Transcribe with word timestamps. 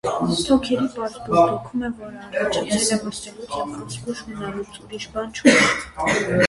Թոքերի 0.37 0.85
պարզ 0.93 1.17
բորբոքում 1.27 1.85
է, 1.89 1.91
որ 1.99 2.17
առաջացել 2.23 2.91
է 2.97 2.99
մրսելուց 3.05 3.55
և 3.59 3.77
անզգույշ 3.83 4.27
մնալուց, 4.33 4.83
ուրիշ 4.87 5.11
բան 5.19 5.35
չկա: 5.37 5.61